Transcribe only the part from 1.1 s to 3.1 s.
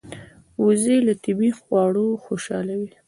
طبیعي خواړو خوشاله وي